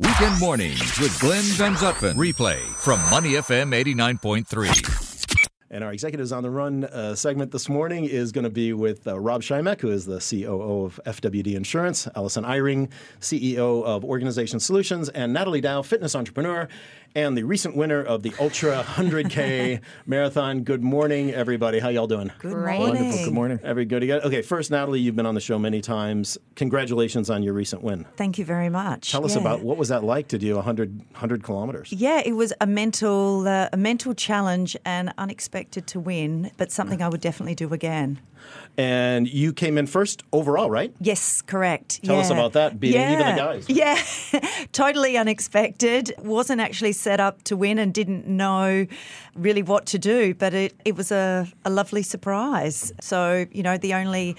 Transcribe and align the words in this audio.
Weekend 0.00 0.40
mornings 0.40 0.98
with 0.98 1.16
Glenn 1.20 1.44
Van 1.54 1.74
Zutphen. 1.76 2.14
Replay 2.14 2.58
from 2.58 2.98
Money 3.10 3.34
FM 3.34 3.70
89.3. 3.72 4.93
And 5.74 5.82
our 5.82 5.92
Executives 5.92 6.30
on 6.30 6.44
the 6.44 6.50
Run 6.50 6.84
uh, 6.84 7.16
segment 7.16 7.50
this 7.50 7.68
morning 7.68 8.04
is 8.04 8.30
going 8.30 8.44
to 8.44 8.48
be 8.50 8.72
with 8.72 9.08
uh, 9.08 9.18
Rob 9.18 9.42
Schimek, 9.42 9.80
who 9.80 9.90
is 9.90 10.06
the 10.06 10.18
COO 10.20 10.84
of 10.84 11.00
FWD 11.04 11.56
Insurance, 11.56 12.06
Alison 12.14 12.44
Eyring, 12.44 12.90
CEO 13.20 13.82
of 13.82 14.04
Organization 14.04 14.60
Solutions, 14.60 15.08
and 15.08 15.32
Natalie 15.32 15.60
Dau, 15.60 15.82
fitness 15.82 16.14
entrepreneur 16.14 16.68
and 17.16 17.36
the 17.38 17.44
recent 17.44 17.76
winner 17.76 18.02
of 18.02 18.24
the 18.24 18.32
Ultra 18.40 18.82
100K 18.82 19.80
Marathon. 20.06 20.64
Good 20.64 20.82
morning, 20.82 21.32
everybody. 21.32 21.78
How 21.78 21.88
y'all 21.88 22.08
doing? 22.08 22.32
Good 22.40 22.56
morning. 22.56 23.24
Good 23.24 23.32
morning. 23.32 23.60
Every 23.62 23.84
good. 23.84 24.02
Okay, 24.02 24.42
first, 24.42 24.72
Natalie, 24.72 24.98
you've 24.98 25.14
been 25.14 25.24
on 25.26 25.36
the 25.36 25.40
show 25.40 25.56
many 25.56 25.80
times. 25.80 26.38
Congratulations 26.56 27.30
on 27.30 27.44
your 27.44 27.52
recent 27.54 27.84
win. 27.84 28.04
Thank 28.16 28.36
you 28.38 28.44
very 28.44 28.68
much. 28.68 29.12
Tell 29.12 29.24
us 29.24 29.36
Yeah. 29.36 29.42
about 29.42 29.60
what 29.62 29.76
was 29.76 29.90
that 29.90 30.02
like 30.02 30.26
to 30.28 30.38
do 30.38 30.56
100, 30.56 30.98
100 31.12 31.44
kilometers? 31.44 31.92
Yeah, 31.92 32.20
it 32.24 32.32
was 32.32 32.52
a 32.60 32.66
mental 32.66 33.46
uh, 33.46 33.68
a 33.72 33.76
mental 33.76 34.12
challenge 34.14 34.76
and 34.84 35.14
unexpected 35.16 35.63
to 35.72 36.00
win, 36.00 36.50
but 36.56 36.70
something 36.72 37.02
I 37.02 37.08
would 37.08 37.20
definitely 37.20 37.54
do 37.54 37.72
again. 37.72 38.20
And 38.76 39.26
you 39.32 39.52
came 39.52 39.78
in 39.78 39.86
first 39.86 40.22
overall, 40.32 40.68
right? 40.70 40.92
Yes, 41.00 41.40
correct. 41.42 42.02
Tell 42.04 42.18
us 42.18 42.30
about 42.30 42.52
that, 42.52 42.78
beating 42.78 43.00
even 43.00 43.18
the 43.18 43.24
Yeah. 43.24 43.36
guys. 43.36 43.64
Yeah, 43.68 43.98
totally 44.72 45.16
unexpected. 45.16 46.12
Wasn't 46.18 46.60
actually 46.60 46.92
set 46.92 47.20
up 47.20 47.42
to 47.44 47.56
win 47.56 47.78
and 47.78 47.94
didn't 47.94 48.26
know 48.26 48.86
really 49.34 49.62
what 49.62 49.86
to 49.86 49.98
do, 49.98 50.34
but 50.34 50.52
it, 50.54 50.74
it 50.84 50.96
was 50.96 51.10
a, 51.10 51.46
a 51.64 51.70
lovely 51.70 52.02
surprise. 52.02 52.92
So, 53.00 53.46
you 53.52 53.62
know, 53.62 53.78
the 53.78 53.94
only. 53.94 54.36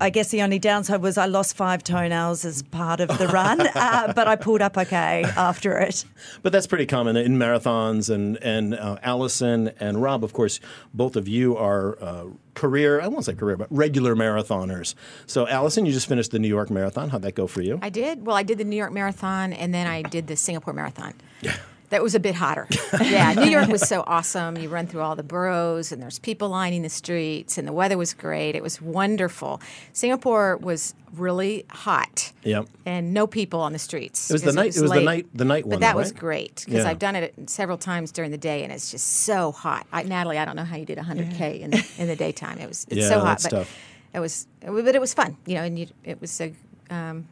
I 0.00 0.10
guess 0.10 0.30
the 0.30 0.42
only 0.42 0.58
downside 0.58 1.02
was 1.02 1.18
I 1.18 1.26
lost 1.26 1.56
five 1.56 1.82
toenails 1.82 2.44
as 2.44 2.62
part 2.62 3.00
of 3.00 3.16
the 3.18 3.28
run, 3.28 3.60
uh, 3.74 4.12
but 4.14 4.28
I 4.28 4.36
pulled 4.36 4.62
up 4.62 4.76
okay 4.76 5.24
after 5.36 5.78
it. 5.78 6.04
But 6.42 6.52
that's 6.52 6.66
pretty 6.66 6.86
common 6.86 7.16
in 7.16 7.38
marathons. 7.38 8.12
And 8.12 8.36
and 8.42 8.74
uh, 8.74 8.98
Alison 9.02 9.72
and 9.80 10.02
Rob, 10.02 10.24
of 10.24 10.32
course, 10.32 10.60
both 10.94 11.16
of 11.16 11.28
you 11.28 11.56
are 11.56 11.98
uh, 12.02 12.24
career. 12.54 13.00
I 13.00 13.08
won't 13.08 13.24
say 13.24 13.34
career, 13.34 13.56
but 13.56 13.68
regular 13.70 14.14
marathoners. 14.14 14.94
So 15.26 15.46
Alison, 15.46 15.86
you 15.86 15.92
just 15.92 16.08
finished 16.08 16.30
the 16.30 16.38
New 16.38 16.48
York 16.48 16.70
Marathon. 16.70 17.08
How'd 17.08 17.22
that 17.22 17.34
go 17.34 17.46
for 17.46 17.62
you? 17.62 17.78
I 17.82 17.90
did. 17.90 18.26
Well, 18.26 18.36
I 18.36 18.42
did 18.42 18.58
the 18.58 18.64
New 18.64 18.76
York 18.76 18.92
Marathon 18.92 19.52
and 19.52 19.72
then 19.72 19.86
I 19.86 20.02
did 20.02 20.26
the 20.26 20.36
Singapore 20.36 20.74
Marathon. 20.74 21.14
Yeah. 21.40 21.56
That 21.90 22.02
was 22.02 22.14
a 22.14 22.20
bit 22.20 22.34
hotter. 22.34 22.66
yeah, 23.00 23.32
New 23.32 23.50
York 23.50 23.68
was 23.68 23.80
so 23.88 24.04
awesome. 24.06 24.58
You 24.58 24.68
run 24.68 24.86
through 24.86 25.00
all 25.00 25.16
the 25.16 25.22
boroughs 25.22 25.90
and 25.90 26.02
there's 26.02 26.18
people 26.18 26.50
lining 26.50 26.82
the 26.82 26.90
streets 26.90 27.56
and 27.56 27.66
the 27.66 27.72
weather 27.72 27.96
was 27.96 28.12
great. 28.12 28.54
It 28.54 28.62
was 28.62 28.80
wonderful. 28.82 29.60
Singapore 29.94 30.58
was 30.58 30.94
really 31.14 31.64
hot. 31.70 32.32
Yep. 32.44 32.66
And 32.84 33.14
no 33.14 33.26
people 33.26 33.60
on 33.60 33.72
the 33.72 33.78
streets. 33.78 34.28
It 34.30 34.34
was 34.34 34.42
the 34.42 34.52
night- 34.52 34.76
it 34.76 34.82
was 34.82 34.90
the 34.90 35.00
night- 35.00 35.26
the 35.32 35.46
night 35.46 35.64
But 35.66 35.80
that 35.80 35.92
though, 35.94 35.98
was 36.00 36.12
great 36.12 36.62
because 36.66 36.84
Yeah. 36.84 36.90
I've 36.90 36.98
done 36.98 37.16
it 37.16 37.48
several 37.48 37.78
times 37.78 38.12
during 38.12 38.30
the 38.32 38.38
day 38.38 38.62
and 38.64 38.70
it's 38.72 38.90
just 38.90 39.06
so 39.22 39.52
hot. 39.52 39.86
I, 39.90 40.02
Natalie, 40.02 40.36
I 40.36 40.44
don't 40.44 40.56
know 40.56 40.64
how 40.64 40.76
you 40.76 40.84
did 40.84 40.98
100k 40.98 41.60
in, 41.60 41.70
the, 41.70 41.86
in 41.96 42.06
the 42.08 42.16
daytime. 42.16 42.58
It 42.58 42.68
was 42.68 42.86
it's 42.90 43.00
Yeah, 43.00 43.08
so 43.08 43.20
hot, 43.20 43.24
that's 43.24 43.44
but 43.44 43.50
tough. 43.50 43.76
it 44.12 44.20
was 44.20 44.46
but 44.60 44.94
it 44.94 45.00
was 45.00 45.14
fun, 45.14 45.38
you 45.46 45.54
know, 45.54 45.62
and 45.62 45.78
you, 45.78 45.86
it 46.04 46.20
was 46.20 46.38
a 46.40 46.52
um, 46.90 47.26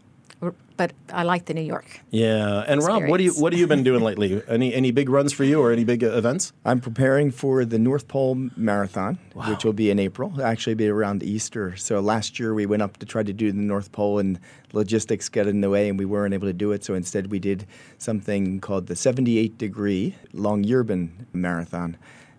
but 0.77 0.93
I 1.13 1.23
like 1.23 1.47
the 1.47 1.55
New 1.55 1.63
York. 1.63 2.01
Yeah. 2.11 2.65
And 2.67 2.83
Rob, 2.83 3.09
what 3.09 3.19
do 3.19 3.25
you 3.25 3.33
what 3.33 3.53
have 3.53 3.61
you 3.61 3.67
been 3.67 3.83
doing 3.83 4.03
lately? 4.11 4.43
Any 4.49 4.75
any 4.75 4.91
big 4.91 5.09
runs 5.09 5.33
for 5.33 5.45
you 5.45 5.61
or 5.61 5.73
any 5.73 5.85
big 5.85 6.05
uh, 6.05 6.09
events? 6.09 6.53
I'm 6.65 6.81
preparing 6.81 7.31
for 7.31 7.65
the 7.65 7.79
North 7.79 8.09
Pole 8.09 8.35
Marathon, 8.57 9.19
which 9.35 9.65
will 9.65 9.73
be 9.73 9.91
in 9.91 9.99
April. 9.99 10.33
It'll 10.35 10.45
Actually, 10.45 10.75
be 10.75 10.89
around 10.89 11.23
Easter. 11.23 11.77
So 11.77 12.01
last 12.01 12.39
year 12.39 12.55
we 12.55 12.67
went 12.67 12.83
up 12.83 12.99
to 12.99 13.07
try 13.07 13.23
to 13.23 13.33
do 13.33 13.51
the 13.53 13.59
North 13.59 13.93
Pole, 13.93 14.19
and 14.19 14.39
logistics 14.73 15.29
got 15.29 15.47
in 15.47 15.61
the 15.61 15.71
way, 15.71 15.89
and 15.89 15.99
we 15.99 16.05
weren't 16.05 16.35
able 16.35 16.49
to 16.49 16.53
do 16.53 16.73
it. 16.73 16.85
So 16.85 16.95
instead, 16.95 17.31
we 17.31 17.39
did 17.39 17.67
something 17.99 18.61
called 18.61 18.87
the 18.87 18.97
78 18.97 19.59
degree 19.59 20.15
Longyearbyen 20.35 21.27
Marathon. 21.33 21.97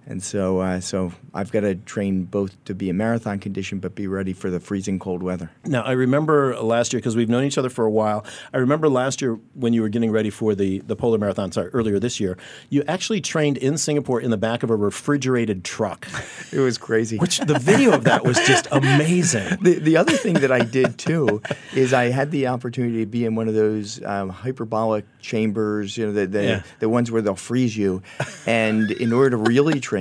And 0.10 0.24
so, 0.24 0.60
uh, 0.60 0.80
so 0.80 1.12
I've 1.34 1.52
got 1.52 1.60
to 1.62 1.76
train 1.76 2.24
both 2.24 2.64
to 2.64 2.74
be 2.74 2.90
in 2.90 2.96
marathon 2.96 3.40
condition, 3.40 3.80
but 3.80 3.94
be 3.94 4.08
ready 4.08 4.32
for 4.32 4.50
the 4.50 4.58
freezing 4.62 5.00
cold 5.00 5.22
weather. 5.22 5.52
Now, 5.66 5.82
I 5.82 5.92
remember 5.92 6.56
last 6.56 6.94
year, 6.94 7.02
because 7.02 7.18
we've 7.18 7.28
known 7.28 7.44
each 7.44 7.58
other 7.58 7.70
for 7.70 7.84
a 7.84 7.92
while, 7.92 8.24
I 8.54 8.58
remember 8.60 8.88
last 8.88 9.22
year 9.22 9.38
when 9.54 9.74
you 9.74 9.82
were 9.82 9.90
getting 9.90 10.10
ready 10.10 10.30
for 10.30 10.56
the, 10.56 10.80
the 10.80 10.96
Polar 10.96 11.18
Marathon, 11.18 11.52
sorry, 11.52 11.68
earlier 11.74 12.00
this 12.00 12.22
year, 12.22 12.38
you 12.70 12.84
actually 12.88 13.20
trained 13.20 13.58
in 13.58 13.78
Singapore 13.78 14.22
in 14.22 14.32
the 14.32 14.38
back 14.38 14.64
of 14.64 14.70
a 14.70 14.78
refrigerated 14.78 15.66
truck, 15.66 16.08
It 16.54 16.60
was 16.60 16.78
crazy. 16.78 17.18
which 17.18 17.40
the 17.40 17.60
video 17.60 17.92
of 17.92 18.06
that 18.06 18.24
was 18.24 18.38
just 18.48 18.70
amazing. 18.72 19.58
the, 19.62 19.78
the 19.80 19.98
other 19.98 20.14
thing 20.14 20.36
that 20.36 20.54
I 20.54 20.60
did 20.60 20.98
too 20.98 21.42
is 21.76 21.94
I 21.94 22.06
had 22.06 22.32
the 22.32 22.48
opportunity 22.48 23.00
to 23.02 23.06
be 23.06 23.26
in 23.26 23.36
one 23.36 23.50
of 23.50 23.56
those 23.56 24.02
um, 24.06 24.30
hyperbolic 24.30 25.04
chambers, 25.20 25.98
you 25.98 26.06
know, 26.06 26.14
the 26.14 26.26
the, 26.28 26.44
Yeah. 26.44 26.64
the 26.80 26.88
ones 26.88 27.12
where 27.12 27.22
they'll 27.22 27.36
freeze 27.36 27.76
you. 27.76 28.02
And 28.46 28.90
in 28.92 29.12
order 29.12 29.32
to 29.32 29.38
really 29.38 29.82
train, 29.82 29.97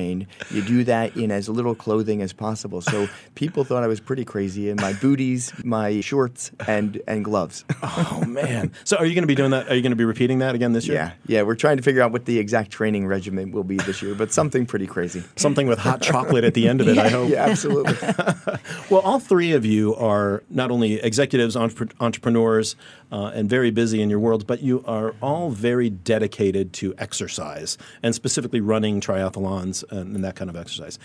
you 0.50 0.62
do 0.62 0.84
that 0.84 1.16
in 1.16 1.30
as 1.30 1.48
little 1.48 1.74
clothing 1.74 2.22
as 2.22 2.32
possible. 2.32 2.80
So 2.80 3.08
people 3.34 3.64
thought 3.64 3.82
I 3.82 3.86
was 3.86 4.00
pretty 4.00 4.24
crazy 4.24 4.68
in 4.68 4.76
my 4.76 4.92
booties, 4.92 5.52
my 5.64 6.00
shorts, 6.00 6.50
and 6.66 7.00
and 7.06 7.24
gloves. 7.24 7.64
Oh, 7.82 8.24
man. 8.26 8.72
So, 8.84 8.96
are 8.96 9.06
you 9.06 9.14
going 9.14 9.22
to 9.22 9.28
be 9.28 9.34
doing 9.34 9.50
that? 9.52 9.68
Are 9.68 9.74
you 9.74 9.82
going 9.82 9.92
to 9.92 9.96
be 9.96 10.04
repeating 10.04 10.40
that 10.40 10.54
again 10.54 10.72
this 10.72 10.86
year? 10.86 10.96
yeah, 10.96 11.12
yeah. 11.26 11.42
We're 11.42 11.54
trying 11.54 11.76
to 11.76 11.82
figure 11.82 12.02
out 12.02 12.12
what 12.12 12.24
the 12.24 12.38
exact 12.38 12.70
training 12.70 13.06
regimen 13.06 13.52
will 13.52 13.64
be 13.64 13.76
this 13.76 14.02
year, 14.02 14.14
but 14.14 14.32
something 14.32 14.66
pretty 14.66 14.86
crazy. 14.86 15.22
Something 15.36 15.66
with 15.66 15.78
hot 15.78 16.02
chocolate 16.02 16.44
at 16.44 16.54
the 16.54 16.68
end 16.68 16.80
of 16.80 16.88
it, 16.88 16.98
I 16.98 17.08
hope. 17.08 17.30
Yeah, 17.30 17.44
absolutely. 17.44 17.96
Well, 18.90 19.00
all 19.00 19.18
three 19.18 19.52
of 19.52 19.64
you 19.64 19.96
are 19.96 20.44
not 20.48 20.70
only 20.70 20.94
executives, 20.94 21.56
entre- 21.56 21.88
entrepreneurs, 21.98 22.76
uh, 23.10 23.32
and 23.34 23.48
very 23.48 23.70
busy 23.70 24.00
in 24.00 24.10
your 24.10 24.18
worlds, 24.20 24.44
but 24.44 24.62
you 24.62 24.84
are 24.86 25.14
all 25.20 25.50
very 25.50 25.90
dedicated 25.90 26.72
to 26.74 26.94
exercise 26.98 27.78
and 28.02 28.14
specifically 28.14 28.60
running 28.60 29.00
triathlons 29.00 29.82
and, 29.90 30.24
that 30.24 30.36
kind 30.36 30.50
of 30.50 30.56
exercise. 30.56 30.98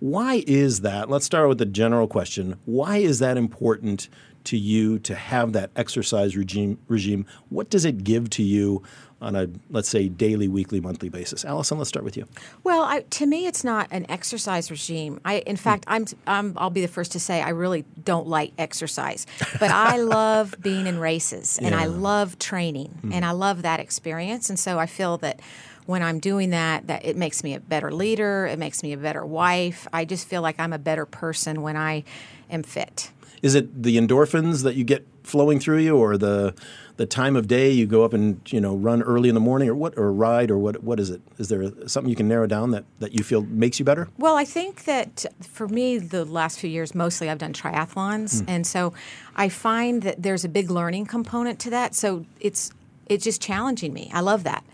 Why 0.00 0.44
is 0.46 0.80
that? 0.82 1.10
Let's 1.10 1.24
start 1.24 1.48
with 1.48 1.58
the 1.58 1.66
general 1.66 2.06
question. 2.06 2.58
Why 2.64 2.98
is 2.98 3.18
that 3.18 3.36
important 3.36 4.08
to 4.44 4.56
you 4.56 4.98
to 5.00 5.14
have 5.14 5.52
that 5.52 5.70
exercise 5.76 6.36
regime? 6.36 6.78
Regime. 6.88 7.26
What 7.48 7.70
does 7.70 7.84
it 7.84 8.04
give 8.04 8.30
to 8.30 8.42
you 8.42 8.82
on 9.20 9.34
a 9.34 9.48
let's 9.70 9.88
say 9.88 10.08
daily, 10.08 10.48
weekly, 10.48 10.80
monthly 10.80 11.08
basis? 11.08 11.44
Alison, 11.44 11.78
let's 11.78 11.88
start 11.88 12.04
with 12.04 12.16
you. 12.16 12.26
Well, 12.64 12.82
I, 12.82 13.00
to 13.00 13.26
me, 13.26 13.46
it's 13.46 13.64
not 13.64 13.88
an 13.90 14.06
exercise 14.08 14.70
regime. 14.70 15.20
I, 15.24 15.38
in 15.40 15.56
hmm. 15.56 15.60
fact, 15.60 15.84
I'm, 15.86 16.06
I'm, 16.26 16.54
I'll 16.56 16.70
be 16.70 16.82
the 16.82 16.88
first 16.88 17.12
to 17.12 17.20
say 17.20 17.42
I 17.42 17.50
really 17.50 17.84
don't 18.02 18.26
like 18.26 18.52
exercise, 18.58 19.26
but 19.58 19.70
I 19.70 19.96
love 19.98 20.54
being 20.60 20.86
in 20.86 20.98
races 20.98 21.58
and 21.60 21.74
I 21.74 21.86
love 21.86 22.38
training 22.38 22.88
hmm. 23.00 23.12
and 23.12 23.24
I 23.24 23.32
love 23.32 23.62
that 23.62 23.80
experience. 23.80 24.48
And 24.48 24.58
so 24.58 24.78
I 24.78 24.86
feel 24.86 25.18
that 25.18 25.40
when 25.88 26.02
I'm 26.02 26.18
doing 26.18 26.50
that, 26.50 26.86
that 26.88 27.06
it 27.06 27.16
makes 27.16 27.42
me 27.42 27.54
a 27.54 27.60
better 27.60 27.90
leader. 27.90 28.46
It 28.46 28.58
makes 28.58 28.82
me 28.82 28.92
a 28.92 28.98
better 28.98 29.24
wife. 29.24 29.88
I 29.90 30.04
just 30.04 30.28
feel 30.28 30.42
like 30.42 30.60
I'm 30.60 30.74
a 30.74 30.78
better 30.78 31.06
person 31.06 31.62
when 31.62 31.78
I 31.78 32.04
am 32.50 32.62
fit. 32.62 33.10
Is 33.42 33.54
it 33.54 33.82
the 33.82 33.96
endorphins 33.96 34.62
that 34.62 34.74
you 34.74 34.84
get 34.84 35.06
flowing 35.22 35.60
through 35.60 35.78
you, 35.78 35.96
or 35.96 36.16
the 36.16 36.54
the 36.96 37.06
time 37.06 37.36
of 37.36 37.46
day 37.46 37.70
you 37.70 37.86
go 37.86 38.04
up 38.04 38.12
and 38.12 38.40
you 38.52 38.60
know 38.60 38.74
run 38.74 39.02
early 39.02 39.28
in 39.28 39.34
the 39.34 39.40
morning, 39.40 39.68
or 39.68 39.74
what, 39.74 39.96
or 39.96 40.12
ride, 40.12 40.50
or 40.50 40.58
what? 40.58 40.82
What 40.82 40.98
is 40.98 41.10
it? 41.10 41.20
Is 41.38 41.48
there 41.48 41.70
something 41.86 42.10
you 42.10 42.16
can 42.16 42.28
narrow 42.28 42.46
down 42.46 42.70
that, 42.72 42.84
that 42.98 43.12
you 43.12 43.22
feel 43.22 43.42
makes 43.42 43.78
you 43.78 43.84
better? 43.84 44.08
Well, 44.18 44.36
I 44.36 44.44
think 44.44 44.84
that 44.84 45.26
for 45.40 45.68
me, 45.68 45.98
the 45.98 46.24
last 46.24 46.58
few 46.58 46.70
years, 46.70 46.94
mostly 46.94 47.30
I've 47.30 47.38
done 47.38 47.52
triathlons, 47.52 48.44
and 48.48 48.66
so 48.66 48.92
I 49.36 49.48
find 49.48 50.02
that 50.02 50.22
there's 50.22 50.44
a 50.44 50.48
big 50.48 50.70
learning 50.70 51.06
component 51.06 51.58
to 51.60 51.70
that. 51.70 51.94
So 51.94 52.26
it's 52.40 52.70
it's 53.06 53.24
just 53.24 53.40
challenging 53.40 53.92
me. 53.92 54.10
I 54.12 54.20
love 54.20 54.44
that. 54.44 54.64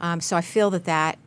Um, 0.00 0.20
so 0.20 0.36
I 0.36 0.40
feel 0.40 0.70
that 0.70 0.84
that 0.84 1.18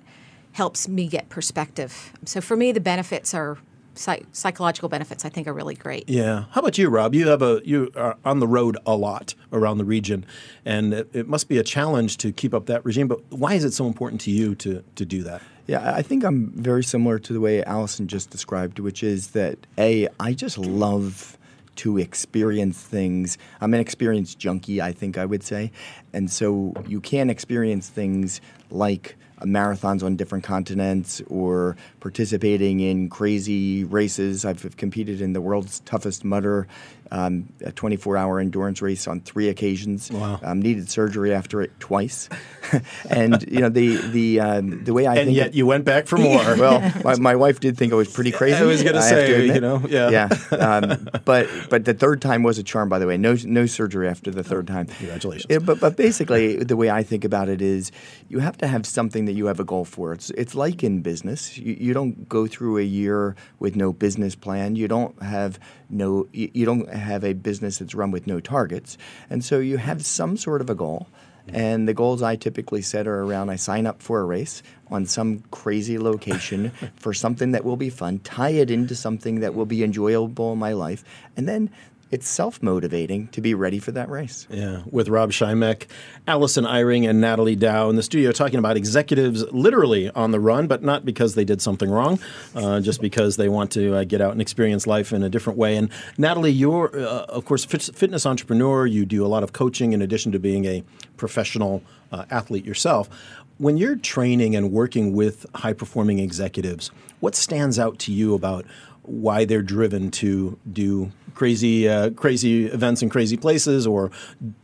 helps 0.53 0.88
me 0.88 1.08
get 1.08 1.29
perspective. 1.29 2.12
So 2.25 2.41
for 2.41 2.56
me, 2.56 2.72
the 2.72 2.79
benefits 2.79 3.34
are 3.34 3.58
psych- 3.97 4.25
psychological 4.31 4.90
benefits. 4.90 5.25
I 5.25 5.30
think 5.30 5.47
are 5.47 5.53
really 5.53 5.75
great. 5.75 6.09
Yeah. 6.09 6.46
How 6.52 6.62
about 6.62 6.78
you, 6.78 6.90
Rob? 6.90 7.13
You 7.13 7.28
have 7.28 7.41
a 7.41 7.62
you 7.63 7.91
are 7.96 8.18
on 8.24 8.40
the 8.40 8.47
road 8.47 8.78
a 8.85 8.96
lot 8.96 9.35
around 9.52 9.78
the 9.78 9.85
region, 9.85 10.25
and 10.66 10.94
it, 10.94 11.09
it 11.13 11.28
must 11.28 11.50
be 11.50 11.58
a 11.58 11.63
challenge 11.63 12.18
to 12.18 12.31
keep 12.31 12.53
up 12.53 12.66
that 12.68 12.85
regime. 12.85 13.08
But 13.08 13.20
why 13.32 13.53
is 13.53 13.64
it 13.64 13.73
so 13.73 13.88
important 13.88 14.22
to 14.22 14.32
you 14.32 14.55
to 14.55 14.84
to 14.96 15.05
do 15.05 15.23
that? 15.23 15.41
Yeah, 15.67 15.79
I 15.79 15.97
I 15.97 16.02
think 16.02 16.23
I'm 16.23 16.52
very 16.52 16.84
similar 16.84 17.20
to 17.20 17.34
the 17.34 17.40
way 17.40 17.64
Alison 17.64 18.08
just 18.08 18.29
described, 18.29 18.79
which 18.79 19.03
is 19.03 19.32
that 19.32 19.58
A, 19.78 20.08
I 20.20 20.34
just 20.34 20.58
love 20.58 21.38
to 21.78 21.97
experience 21.97 22.82
things. 22.82 23.38
I'm 23.61 23.73
an 23.73 23.79
experience 23.79 24.35
junkie, 24.35 24.82
I 24.82 24.91
think 24.91 25.17
I 25.17 25.26
would 25.26 25.43
say. 25.43 25.72
And 26.17 26.31
so 26.31 26.73
you 26.87 26.99
can 26.99 27.29
experience 27.29 27.90
things 27.90 28.41
like 28.72 29.16
marathons 29.41 30.02
on 30.02 30.16
different 30.16 30.43
continents 30.43 31.22
or 31.28 31.78
participating 31.99 32.79
in 32.79 33.08
crazy 33.08 33.84
races. 33.84 34.43
I've 34.43 34.75
competed 34.78 35.22
in 35.22 35.34
the 35.34 35.41
world's 35.41 35.79
toughest 35.81 36.25
mudder 36.25 36.67
um, 37.11 37.47
a 37.64 37.72
24-hour 37.72 38.40
endurance 38.40 38.81
race 38.81 39.08
on 39.08 39.22
three 39.22 39.49
occasions. 39.49 40.11
Wow. 40.11 40.40
Um, 40.43 40.61
needed 40.61 40.90
surgery 40.90 41.34
after 41.34 41.61
it 41.61 41.78
twice, 41.79 42.29
and 43.09 43.43
you 43.49 43.59
know 43.59 43.69
the 43.69 43.97
the 43.97 44.40
um, 44.40 44.84
the 44.84 44.93
way 44.93 45.08
I 45.08 45.16
and 45.16 45.25
think 45.28 45.37
yet 45.37 45.47
it- 45.47 45.55
you 45.55 45.66
went 45.66 45.85
back 45.85 46.08
for 46.08 46.17
more. 46.17 46.43
well, 46.58 46.81
my, 47.03 47.16
my 47.16 47.35
wife 47.35 47.59
did 47.59 47.78
think 47.78 47.93
I 47.93 47.96
was 47.96 48.11
pretty 48.11 48.31
crazy. 48.40 48.58
I 48.58 48.64
was 48.64 48.84
gonna 48.84 49.02
have 49.02 49.09
say, 49.09 49.46
you 49.46 49.61
know, 49.61 49.84
yeah. 49.87 50.09
yeah. 50.09 50.55
Um, 50.55 51.09
but 51.25 51.47
but 51.69 51.85
the 51.85 51.93
third 51.93 52.22
time 52.22 52.43
was 52.43 52.58
a 52.58 52.64
charm, 52.64 52.90
by 52.90 52.99
the 52.99 53.08
way. 53.08 53.17
No 53.17 53.37
no 53.46 53.66
surgery 53.66 54.08
after 54.08 54.31
the 54.31 54.43
third 54.43 54.67
time. 54.67 54.87
Congratulations. 54.87 55.47
Yeah, 55.49 55.59
but 55.59 55.79
but 55.79 55.97
basically, 56.07 56.63
the 56.63 56.77
way 56.77 56.89
I 56.89 57.03
think 57.03 57.23
about 57.23 57.49
it 57.49 57.61
is, 57.61 57.91
you 58.29 58.39
have 58.39 58.57
to 58.57 58.67
have 58.67 58.85
something 58.85 59.25
that 59.25 59.33
you 59.33 59.45
have 59.47 59.59
a 59.59 59.63
goal 59.63 59.85
for. 59.85 60.13
It's 60.13 60.29
it's 60.31 60.55
like 60.55 60.83
in 60.83 61.01
business. 61.01 61.57
You, 61.57 61.75
you 61.79 61.93
don't 61.93 62.27
go 62.29 62.47
through 62.47 62.77
a 62.77 62.83
year 62.83 63.35
with 63.59 63.75
no 63.75 63.93
business 63.93 64.35
plan. 64.35 64.75
You 64.75 64.87
don't 64.87 65.21
have 65.21 65.59
no 65.89 66.27
you, 66.31 66.49
you 66.53 66.65
don't 66.65 66.89
have 66.89 67.23
a 67.23 67.33
business 67.33 67.79
that's 67.79 67.95
run 67.95 68.11
with 68.11 68.27
no 68.27 68.39
targets, 68.39 68.97
and 69.29 69.43
so 69.43 69.59
you 69.59 69.77
have 69.77 70.05
some 70.05 70.37
sort 70.37 70.61
of 70.61 70.69
a 70.69 70.75
goal. 70.75 71.07
And 71.49 71.87
the 71.87 71.93
goals 71.93 72.21
I 72.21 72.35
typically 72.35 72.81
set 72.81 73.07
are 73.07 73.21
around 73.21 73.49
I 73.49 73.55
sign 73.55 73.87
up 73.87 74.01
for 74.01 74.19
a 74.19 74.25
race 74.25 74.61
on 74.91 75.05
some 75.05 75.43
crazy 75.49 75.97
location 75.97 76.71
for 76.97 77.13
something 77.13 77.53
that 77.53 77.63
will 77.63 77.77
be 77.77 77.89
fun, 77.89 78.19
tie 78.19 78.49
it 78.49 78.69
into 78.69 78.95
something 78.95 79.39
that 79.39 79.55
will 79.55 79.65
be 79.65 79.81
enjoyable 79.81 80.51
in 80.51 80.59
my 80.59 80.73
life, 80.73 81.05
and 81.37 81.47
then 81.47 81.69
it's 82.11 82.27
self 82.27 82.61
motivating 82.63 83.27
to 83.29 83.41
be 83.41 83.53
ready 83.53 83.79
for 83.79 83.91
that 83.91 84.09
race. 84.09 84.47
Yeah, 84.49 84.83
with 84.89 85.09
Rob 85.09 85.31
Schimek, 85.31 85.87
Alison 86.27 86.65
Eyring, 86.65 87.09
and 87.09 87.19
Natalie 87.19 87.55
Dau 87.55 87.89
in 87.89 87.95
the 87.95 88.03
studio 88.03 88.31
talking 88.31 88.59
about 88.59 88.77
executives 88.77 89.43
literally 89.51 90.09
on 90.11 90.31
the 90.31 90.39
run, 90.39 90.67
but 90.67 90.83
not 90.83 91.05
because 91.05 91.35
they 91.35 91.43
did 91.45 91.61
something 91.61 91.89
wrong, 91.89 92.19
uh, 92.55 92.79
just 92.79 93.01
because 93.01 93.35
they 93.35 93.49
want 93.49 93.71
to 93.71 93.95
uh, 93.97 94.03
get 94.03 94.21
out 94.21 94.31
and 94.31 94.41
experience 94.41 94.87
life 94.87 95.11
in 95.11 95.23
a 95.23 95.29
different 95.29 95.59
way. 95.59 95.75
And 95.75 95.89
Natalie, 96.17 96.51
you're, 96.51 96.95
uh, 96.97 97.25
of 97.25 97.45
course, 97.45 97.65
fit- 97.65 97.81
fitness 97.93 98.25
entrepreneur. 98.25 98.85
You 98.85 99.05
do 99.05 99.25
a 99.25 99.27
lot 99.27 99.43
of 99.43 99.53
coaching 99.53 99.93
in 99.93 100.01
addition 100.01 100.31
to 100.31 100.39
being 100.39 100.65
a 100.65 100.83
professional 101.17 101.83
uh, 102.11 102.25
athlete 102.29 102.65
yourself. 102.65 103.09
When 103.57 103.77
you're 103.77 103.95
training 103.95 104.55
and 104.55 104.71
working 104.71 105.13
with 105.13 105.45
high 105.55 105.73
performing 105.73 106.19
executives, 106.19 106.91
what 107.19 107.33
stands 107.35 107.79
out 107.79 107.97
to 107.99 108.11
you 108.11 108.35
about 108.35 108.65
why 109.01 109.45
they're 109.45 109.61
driven 109.61 110.11
to 110.11 110.59
do 110.71 111.11
crazy 111.37 111.87
uh, 111.87 112.09
crazy 112.09 112.66
events 112.66 113.01
in 113.01 113.09
crazy 113.09 113.37
places 113.37 113.85
or 113.85 114.11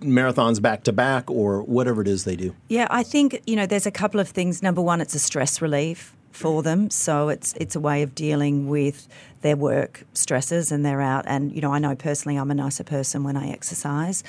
marathons 0.01 0.61
back 0.61 0.83
to 0.83 0.91
back 0.91 1.29
or 1.29 1.61
whatever 1.61 2.01
it 2.01 2.07
is 2.07 2.23
they 2.23 2.35
do. 2.35 2.55
Yeah, 2.67 2.87
I 2.89 3.03
think 3.03 3.41
you 3.45 3.55
know 3.55 3.65
there's 3.65 3.85
a 3.85 3.91
couple 3.91 4.19
of 4.19 4.27
things. 4.27 4.61
Number 4.63 4.81
one, 4.81 4.99
it's 4.99 5.15
a 5.15 5.19
stress 5.19 5.61
relief 5.61 6.15
for 6.31 6.63
them, 6.63 6.89
so 6.89 7.29
it's 7.29 7.53
it's 7.53 7.75
a 7.75 7.79
way 7.79 8.01
of 8.01 8.15
dealing 8.15 8.67
with 8.67 9.07
their 9.41 9.55
work 9.55 10.03
stresses 10.13 10.71
and 10.71 10.83
they're 10.83 11.01
out. 11.01 11.25
And 11.27 11.53
you 11.53 11.61
know, 11.61 11.71
I 11.71 11.79
know 11.79 11.95
personally, 11.95 12.37
I'm 12.37 12.49
a 12.49 12.55
nicer 12.55 12.83
person 12.83 13.23
when 13.23 13.37
I 13.37 13.49
exercise. 13.49 14.23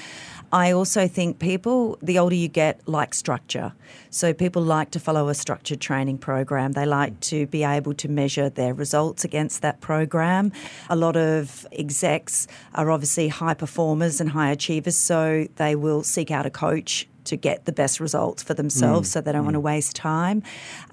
I 0.55 0.71
also 0.71 1.09
think 1.09 1.41
people, 1.41 1.99
the 2.01 2.17
older 2.21 2.37
you 2.37 2.47
get, 2.47 2.87
like 2.87 3.13
structure. 3.13 3.73
So 4.11 4.33
people 4.33 4.63
like 4.63 4.93
to 4.93 5.01
follow 5.01 5.29
a 5.29 5.35
structured 5.35 5.81
training 5.81 6.19
program. 6.19 6.73
They 6.73 6.87
like 6.87 7.19
to 7.23 7.49
be 7.49 7.65
able 7.65 7.93
to 7.95 8.09
measure 8.09 8.49
their 8.51 8.73
results 8.73 9.25
against 9.25 9.63
that 9.63 9.81
program. 9.81 10.53
A 10.89 10.95
lot 10.95 11.17
of 11.17 11.67
execs 11.73 12.47
are 12.77 12.93
obviously 12.93 13.27
high 13.27 13.55
performers 13.55 14.21
and 14.21 14.31
high 14.31 14.53
achievers, 14.53 14.97
so 14.97 15.49
they 15.57 15.75
will 15.75 16.05
seek 16.05 16.31
out 16.31 16.47
a 16.47 16.51
coach 16.51 17.09
to 17.25 17.37
get 17.37 17.65
the 17.65 17.73
best 17.73 18.01
results 18.01 18.43
for 18.43 18.55
themselves 18.55 19.09
mm. 19.09 19.13
so 19.13 19.21
they 19.21 19.33
don't 19.33 19.45
want 19.45 19.55
to 19.55 19.61
mm. 19.61 19.65
waste 19.65 19.97
time. 19.97 20.43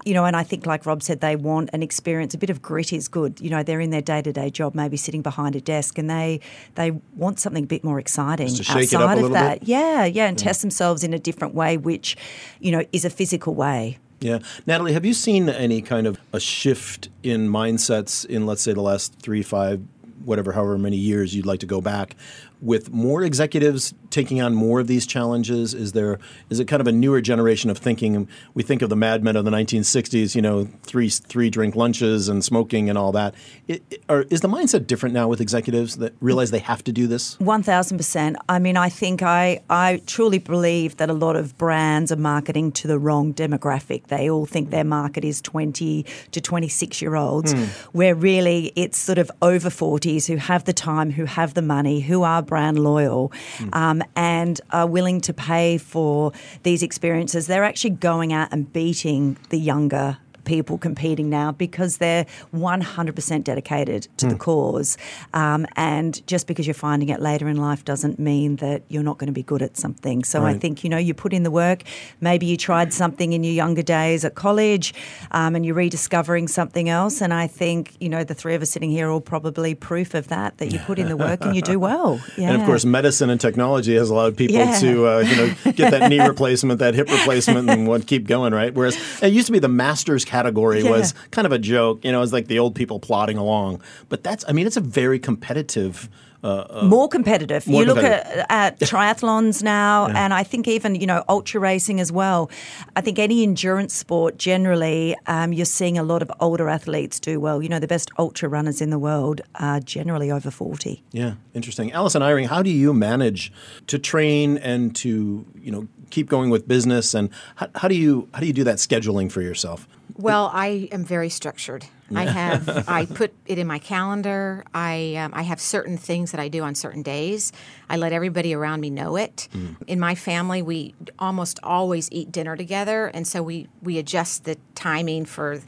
You 0.04 0.14
know, 0.14 0.24
and 0.24 0.36
I 0.36 0.42
think, 0.42 0.66
like 0.66 0.86
Rob 0.86 1.02
said, 1.02 1.20
they 1.20 1.36
want 1.36 1.70
an 1.72 1.82
experience. 1.82 2.34
A 2.34 2.38
bit 2.38 2.50
of 2.50 2.62
grit 2.62 2.92
is 2.92 3.08
good. 3.08 3.40
You 3.40 3.50
know, 3.50 3.62
they're 3.62 3.80
in 3.80 3.90
their 3.90 4.02
day 4.02 4.22
to 4.22 4.32
day 4.32 4.50
job, 4.50 4.74
maybe 4.74 4.96
sitting 4.96 5.22
behind 5.22 5.56
a 5.56 5.60
desk, 5.60 5.98
and 5.98 6.08
they 6.08 6.40
they 6.74 6.92
want 7.16 7.40
something 7.40 7.64
a 7.64 7.66
bit 7.66 7.84
more 7.84 7.98
exciting 7.98 8.48
Just 8.48 8.58
to 8.58 8.64
shake 8.64 8.92
it 8.92 8.94
up 8.94 9.02
a 9.02 9.04
outside 9.04 9.24
of 9.24 9.32
that. 9.32 9.60
bit? 9.60 9.68
Yeah, 9.68 10.04
yeah, 10.04 10.26
and 10.26 10.38
test 10.38 10.60
themselves 10.60 11.04
in 11.04 11.14
a 11.14 11.18
different 11.18 11.54
way, 11.54 11.76
which, 11.76 12.16
you 12.60 12.72
know, 12.72 12.84
is 12.92 13.04
a 13.04 13.10
physical 13.10 13.54
way. 13.54 13.98
Yeah, 14.20 14.38
Natalie, 14.66 14.92
have 14.92 15.04
you 15.04 15.14
seen 15.14 15.48
any 15.48 15.82
kind 15.82 16.06
of 16.06 16.20
a 16.32 16.38
shift 16.38 17.08
in 17.24 17.48
mindsets 17.48 18.24
in, 18.24 18.46
let's 18.46 18.62
say, 18.62 18.72
the 18.72 18.80
last 18.80 19.14
three, 19.18 19.42
five, 19.42 19.82
whatever, 20.24 20.52
however 20.52 20.78
many 20.78 20.96
years 20.96 21.34
you'd 21.34 21.46
like 21.46 21.60
to 21.60 21.66
go 21.66 21.80
back, 21.80 22.14
with 22.62 22.92
more 22.92 23.22
executives 23.24 23.92
taking 24.10 24.40
on 24.40 24.54
more 24.54 24.78
of 24.80 24.86
these 24.86 25.04
challenges? 25.06 25.74
Is 25.74 25.92
there 25.92 26.18
is 26.48 26.60
it 26.60 26.66
kind 26.66 26.80
of 26.80 26.86
a 26.86 26.92
newer 26.92 27.20
generation 27.20 27.68
of 27.70 27.76
thinking? 27.76 28.28
We 28.54 28.62
think 28.62 28.80
of 28.82 28.88
the 28.88 28.96
Mad 28.96 29.24
Men 29.24 29.36
of 29.36 29.44
the 29.44 29.50
1960s, 29.50 30.34
you 30.34 30.40
know, 30.40 30.68
three 30.84 31.08
three 31.08 31.50
drink 31.50 31.74
lunches 31.74 32.28
and 32.28 32.44
smoking 32.44 32.88
and 32.88 32.96
all 32.96 33.12
that. 33.12 33.34
It, 33.66 33.82
it- 33.90 34.04
or 34.08 34.22
is 34.30 34.40
the 34.40 34.48
mindset 34.48 34.86
different 34.86 35.14
now 35.14 35.26
with 35.28 35.40
executives 35.40 35.96
that 35.96 36.14
realize 36.20 36.50
they 36.50 36.58
have 36.60 36.84
to 36.84 36.92
do 36.92 37.06
this? 37.06 37.38
One 37.40 37.62
thousand 37.62 37.98
percent. 37.98 38.36
I 38.48 38.58
mean, 38.58 38.76
I 38.76 38.88
think 38.88 39.22
I 39.22 39.60
I 39.68 40.00
truly 40.06 40.38
believe 40.38 40.96
that 40.98 41.10
a 41.10 41.14
lot 41.14 41.34
of 41.34 41.58
brands 41.58 42.12
are 42.12 42.16
marketing 42.16 42.72
to 42.72 42.88
the 42.88 42.98
wrong 42.98 43.34
demographic. 43.34 44.06
They 44.06 44.30
all 44.30 44.46
think 44.46 44.70
their 44.70 44.84
market 44.84 45.24
is 45.24 45.40
twenty 45.40 46.06
to 46.30 46.40
twenty 46.40 46.68
six 46.68 47.02
year 47.02 47.16
olds, 47.16 47.52
hmm. 47.52 47.64
where 47.92 48.14
really 48.14 48.72
it's 48.76 48.98
sort 48.98 49.18
of 49.18 49.30
over 49.40 49.70
forties 49.70 50.26
who 50.28 50.36
have 50.36 50.64
the 50.64 50.72
time, 50.72 51.10
who 51.10 51.24
have 51.24 51.54
the 51.54 51.62
money, 51.62 52.00
who 52.00 52.22
are 52.22 52.42
brand 52.52 52.78
loyal, 52.78 53.32
um, 53.72 54.02
and 54.14 54.60
are 54.72 54.86
willing 54.86 55.22
to 55.22 55.32
pay 55.32 55.78
for 55.78 56.32
these 56.64 56.82
experiences. 56.82 57.46
They're 57.46 57.64
actually 57.64 57.96
going 58.10 58.34
out 58.34 58.48
and 58.52 58.70
beating 58.70 59.38
the 59.48 59.58
younger 59.58 60.18
people 60.52 60.76
competing 60.76 61.30
now 61.30 61.48
because 61.52 61.96
they're 61.96 62.26
100% 62.54 63.44
dedicated 63.44 64.06
to 64.18 64.26
the 64.26 64.34
cause. 64.36 64.98
Um, 65.32 65.66
and 65.76 66.24
just 66.26 66.46
because 66.46 66.66
you're 66.66 66.74
finding 66.74 67.08
it 67.08 67.20
later 67.20 67.48
in 67.48 67.56
life 67.56 67.84
doesn't 67.84 68.18
mean 68.18 68.56
that 68.56 68.82
you're 68.88 69.02
not 69.02 69.16
going 69.18 69.28
to 69.28 69.32
be 69.32 69.42
good 69.42 69.62
at 69.62 69.76
something. 69.78 70.24
So 70.24 70.44
I 70.44 70.54
think, 70.58 70.84
you 70.84 70.90
know, 70.90 70.98
you 70.98 71.14
put 71.14 71.32
in 71.32 71.42
the 71.42 71.50
work. 71.50 71.82
Maybe 72.20 72.46
you 72.46 72.56
tried 72.56 72.92
something 72.92 73.32
in 73.32 73.42
your 73.44 73.54
younger 73.54 73.82
days 73.82 74.24
at 74.24 74.34
college 74.34 74.92
um, 75.30 75.54
and 75.56 75.64
you're 75.64 75.74
rediscovering 75.74 76.48
something 76.48 76.88
else. 76.88 77.22
And 77.22 77.32
I 77.32 77.46
think, 77.46 77.94
you 78.00 78.08
know, 78.08 78.24
the 78.24 78.34
three 78.34 78.54
of 78.54 78.62
us 78.62 78.70
sitting 78.70 78.90
here 78.90 79.08
are 79.08 79.10
all 79.10 79.20
probably 79.20 79.74
proof 79.74 80.14
of 80.14 80.28
that, 80.28 80.58
that 80.58 80.70
you 80.72 80.78
put 80.80 80.98
in 80.98 81.08
the 81.08 81.16
work 81.16 81.40
and 81.44 81.56
you 81.56 81.62
do 81.62 81.78
well. 81.88 82.20
Yeah. 82.36 82.50
And 82.52 82.60
of 82.60 82.66
course, 82.66 82.84
medicine 82.84 83.30
and 83.30 83.40
technology 83.40 83.94
has 83.96 84.10
allowed 84.10 84.36
people 84.36 84.56
Yeah. 84.56 84.78
to 84.80 85.06
uh, 85.08 85.18
you 85.20 85.36
know 85.36 85.72
get 85.72 85.90
that 85.92 86.10
knee 86.10 86.20
replacement, 86.20 86.78
that 86.80 86.94
hip 86.94 87.08
replacement, 87.10 87.70
and 87.70 87.86
what 87.88 88.06
keep 88.06 88.26
going 88.26 88.52
right. 88.52 88.72
Whereas 88.74 88.96
it 89.22 89.32
used 89.32 89.46
to 89.46 89.52
be 89.52 89.58
the 89.58 89.68
masters 89.68 90.24
category 90.24 90.41
was 90.50 91.14
Yeah. 91.14 91.20
kind 91.30 91.46
of 91.46 91.52
a 91.52 91.58
joke, 91.58 92.04
you 92.04 92.10
know, 92.12 92.18
it 92.18 92.20
was 92.22 92.32
like 92.32 92.48
the 92.48 92.58
old 92.58 92.74
people 92.74 92.98
plodding 92.98 93.36
along. 93.38 93.80
But 94.08 94.22
that's, 94.24 94.44
I 94.48 94.52
mean, 94.52 94.66
it's 94.66 94.76
a 94.76 94.80
very 94.80 95.18
competitive. 95.18 96.08
Uh, 96.44 96.82
more 96.82 97.08
competitive. 97.08 97.68
more 97.68 97.82
you 97.82 97.86
look 97.86 97.98
competitive. 98.00 98.44
at, 98.50 98.74
at 98.74 98.80
triathlons 98.90 99.62
now, 99.62 100.08
and 100.08 100.34
I 100.34 100.42
think 100.42 100.66
even 100.66 100.96
you 100.96 101.06
know 101.06 101.22
ultra 101.28 101.60
racing 101.60 102.00
as 102.00 102.10
well. 102.10 102.50
I 102.96 103.00
think 103.00 103.20
any 103.20 103.44
endurance 103.44 103.94
sport 103.94 104.38
generally, 104.38 105.14
um, 105.28 105.52
you're 105.52 105.64
seeing 105.66 105.98
a 105.98 106.02
lot 106.02 106.20
of 106.20 106.32
older 106.40 106.68
athletes 106.68 107.20
do 107.20 107.38
well. 107.38 107.62
You 107.62 107.68
know, 107.68 107.78
the 107.78 107.86
best 107.86 108.10
ultra 108.18 108.48
runners 108.48 108.80
in 108.80 108.90
the 108.90 108.98
world 108.98 109.40
are 109.60 109.78
generally 109.78 110.32
over 110.32 110.50
forty. 110.50 111.04
yeah, 111.12 111.34
interesting. 111.54 111.92
Alison 111.92 112.22
Eyring, 112.22 112.48
how 112.48 112.60
do 112.60 112.70
you 112.70 112.92
manage 112.92 113.52
to 113.86 113.96
train 113.96 114.58
and 114.58 114.96
to 114.96 115.46
you 115.62 115.70
know 115.70 115.86
keep 116.10 116.28
going 116.28 116.50
with 116.50 116.66
business, 116.66 117.14
and 117.14 117.30
how, 117.54 117.68
how 117.76 117.86
do 117.86 117.94
you 117.94 118.26
how 118.34 118.40
do 118.40 118.46
you 118.46 118.52
do 118.52 118.64
that 118.64 118.78
scheduling 118.78 119.30
for 119.30 119.42
yourself? 119.42 119.86
Well, 120.16 120.50
I 120.52 120.88
am 120.92 121.04
very 121.04 121.28
structured. 121.28 121.86
I 122.14 122.24
have 122.24 122.88
I 122.88 123.06
put 123.20 123.32
it 123.46 123.58
in 123.58 123.66
my 123.66 123.78
calendar. 123.78 124.64
I 124.74 125.14
um, 125.16 125.32
I 125.34 125.42
have 125.42 125.60
certain 125.60 125.96
things 125.96 126.32
that 126.32 126.40
I 126.40 126.48
do 126.48 126.62
on 126.62 126.74
certain 126.74 127.02
days. 127.02 127.52
I 127.88 127.96
let 127.96 128.12
everybody 128.12 128.54
around 128.54 128.80
me 128.80 128.90
know 128.90 129.16
it. 129.16 129.48
In 129.86 129.98
my 129.98 130.14
family, 130.14 130.62
we 130.62 130.94
almost 131.18 131.58
always 131.62 132.08
eat 132.12 132.30
dinner 132.32 132.56
together, 132.56 133.06
and 133.06 133.26
so 133.26 133.42
we 133.42 133.68
we 133.82 133.98
adjust 133.98 134.44
the 134.44 134.56
timing 134.74 135.24
for 135.24 135.60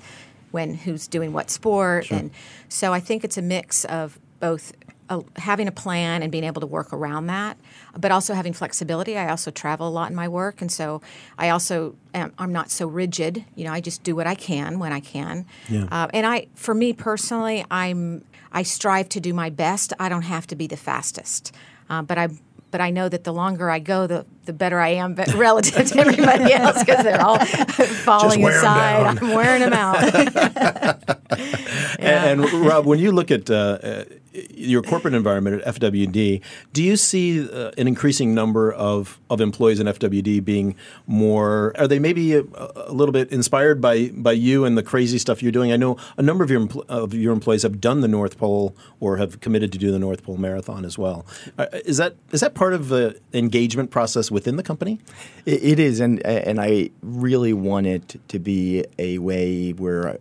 when 0.51 0.75
who's 0.75 1.07
doing 1.09 1.33
what 1.33 1.51
sport, 1.51 2.11
and 2.11 2.31
so 2.69 2.93
I 2.93 3.01
think 3.01 3.25
it's 3.25 3.39
a 3.39 3.43
mix 3.43 3.85
of 3.87 4.19
both. 4.41 4.73
Uh, 5.11 5.21
having 5.37 5.69
a 5.69 5.73
plan 5.73 6.23
and 6.23 6.33
being 6.33 6.45
able 6.45 6.63
to 6.63 6.67
work 6.67 6.91
around 6.91 7.27
that, 7.27 7.59
but 7.95 8.11
also 8.11 8.33
having 8.33 8.55
flexibility. 8.55 9.19
I 9.19 9.29
also 9.29 9.51
travel 9.51 9.87
a 9.87 9.91
lot 9.91 10.09
in 10.09 10.17
my 10.17 10.29
work, 10.29 10.63
and 10.63 10.73
so 10.73 11.03
I 11.37 11.51
also 11.51 11.95
am, 12.15 12.33
I'm 12.39 12.53
not 12.53 12.71
so 12.71 12.87
rigid. 12.87 13.45
You 13.55 13.65
know, 13.65 13.73
I 13.73 13.81
just 13.81 14.03
do 14.03 14.17
what 14.17 14.27
I 14.27 14.35
can 14.35 14.79
when 14.79 14.95
I 14.95 15.01
can. 15.01 15.45
Yeah. 15.69 15.89
Uh, 15.91 16.09
and 16.15 16.27
I, 16.27 16.47
for 16.55 16.73
me 16.75 16.95
personally, 16.95 17.67
I'm 17.71 18.25
I 18.51 18.63
strive 18.63 19.11
to 19.11 19.21
do 19.21 19.35
my 19.35 19.51
best. 19.51 19.93
I 20.01 20.09
don't 20.09 20.23
have 20.23 20.47
to 20.47 20.57
be 20.57 20.67
the 20.67 20.79
fastest, 20.79 21.55
uh, 21.91 22.01
but 22.01 22.17
I. 22.17 22.29
But 22.71 22.81
I 22.81 22.91
know 22.91 23.09
that 23.09 23.23
the 23.23 23.33
longer 23.33 23.71
I 23.71 23.79
go, 23.79 24.09
the, 24.09 24.27
the 24.47 24.53
better 24.53 24.81
I 24.81 24.89
am 24.89 25.15
but 25.15 25.33
relative 25.37 25.87
to 25.93 26.01
everybody 26.01 26.53
else 26.53 26.83
because 26.83 27.05
they're 27.05 27.21
all 27.21 27.39
falling 28.05 28.45
aside. 28.45 29.17
I'm 29.17 29.33
wearing 29.33 29.61
them 29.61 29.73
out. 29.73 31.15
And, 31.99 32.43
and 32.43 32.53
Rob, 32.67 32.87
when 32.87 32.99
you 32.99 33.13
look 33.13 33.31
at 33.31 33.51
uh, 33.51 33.79
uh, 33.83 34.05
your 34.51 34.83
corporate 34.83 35.15
environment 35.15 35.63
at 35.63 35.77
FWD, 35.77 36.41
do 36.73 36.83
you 36.83 36.97
see 36.97 37.49
uh, 37.49 37.71
an 37.79 37.87
increasing 37.87 38.35
number 38.35 38.73
of, 38.73 39.21
of 39.31 39.41
employees 39.41 39.81
in 39.81 39.87
FWD 39.87 40.45
being 40.45 40.75
more? 41.07 41.73
Are 41.79 41.87
they 41.87 41.99
maybe 41.99 42.35
a, 42.35 42.43
a, 42.77 42.93
little 42.93 43.13
bit 43.13 43.31
inspired 43.31 43.81
by 43.81 44.09
by 44.15 44.33
you 44.33 44.65
and 44.65 44.77
the 44.77 44.83
crazy 44.83 45.19
stuff 45.19 45.43
you're 45.43 45.53
doing? 45.53 45.73
I 45.73 45.77
know 45.77 45.97
a 46.17 46.23
number 46.23 46.43
of 46.43 46.51
your 46.51 46.69
of 46.89 47.15
your 47.15 47.33
employees 47.33 47.63
have 47.63 47.81
done 47.81 48.01
the 48.01 48.09
North 48.09 48.39
Pole 48.39 48.77
or 49.01 49.17
have 49.19 49.41
committed 49.41 49.73
to 49.73 49.79
do 49.79 49.91
the 49.91 49.99
North 49.99 50.23
Pole 50.23 50.37
Marathon 50.37 50.85
as 50.85 50.99
well. 50.99 51.27
Uh, 51.59 51.67
is 51.85 51.97
that 51.99 52.17
is 52.33 52.41
that 52.41 52.55
part 52.55 52.75
of 52.75 52.89
the 52.89 53.19
engagement 53.33 53.91
process 53.91 54.31
within 54.31 54.57
the 54.57 54.63
company? 54.63 55.01
it, 55.47 55.63
it 55.63 55.79
is, 55.79 56.01
and 56.01 56.25
and 56.27 56.61
I 56.61 56.91
really 57.03 57.53
want 57.53 57.87
it 57.87 58.21
to 58.29 58.39
be 58.39 58.85
a 58.99 59.19
way 59.19 59.73
where 59.73 60.19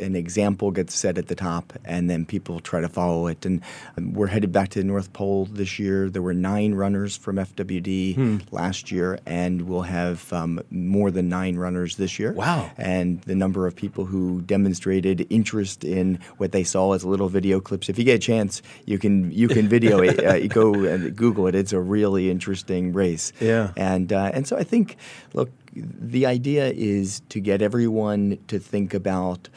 an 0.00 0.16
example 0.16 0.70
gets 0.70 0.94
set 0.94 1.18
at 1.18 1.28
the 1.28 1.34
top, 1.34 1.72
and 1.84 2.10
then 2.10 2.24
people 2.24 2.60
try 2.60 2.80
to 2.80 2.88
follow 2.88 3.26
it. 3.26 3.44
And 3.44 3.51
um, 3.96 4.12
we're 4.14 4.28
headed 4.28 4.52
back 4.52 4.68
to 4.70 4.78
the 4.78 4.84
North 4.84 5.12
Pole 5.12 5.46
this 5.46 5.78
year. 5.78 6.08
There 6.08 6.22
were 6.22 6.34
nine 6.34 6.74
runners 6.74 7.16
from 7.16 7.36
FWD 7.36 8.14
hmm. 8.14 8.38
last 8.50 8.90
year, 8.90 9.18
and 9.26 9.62
we'll 9.62 9.82
have 9.82 10.32
um, 10.32 10.60
more 10.70 11.10
than 11.10 11.28
nine 11.28 11.56
runners 11.56 11.96
this 11.96 12.18
year. 12.18 12.32
Wow! 12.32 12.70
And 12.76 13.20
the 13.22 13.34
number 13.34 13.66
of 13.66 13.74
people 13.74 14.04
who 14.04 14.42
demonstrated 14.42 15.26
interest 15.28 15.84
in 15.84 16.18
what 16.38 16.52
they 16.52 16.64
saw 16.64 16.92
as 16.92 17.04
little 17.04 17.28
video 17.28 17.60
clips. 17.60 17.88
If 17.88 17.98
you 17.98 18.04
get 18.04 18.16
a 18.16 18.18
chance, 18.18 18.62
you 18.86 18.98
can 18.98 19.30
you 19.32 19.48
can 19.48 19.68
video 19.68 20.00
it. 20.00 20.12
Uh, 20.22 20.46
go 20.46 20.72
and 20.84 21.16
Google 21.16 21.48
it. 21.48 21.54
It's 21.54 21.72
a 21.72 21.80
really 21.80 22.30
interesting 22.30 22.92
race. 22.92 23.32
Yeah. 23.40 23.72
And 23.76 24.12
uh, 24.12 24.30
and 24.32 24.46
so 24.46 24.56
I 24.56 24.62
think, 24.62 24.96
look, 25.34 25.50
the 25.74 26.26
idea 26.26 26.70
is 26.70 27.22
to 27.30 27.40
get 27.40 27.62
everyone 27.62 28.38
to 28.48 28.58
think 28.58 28.94
about 28.94 29.48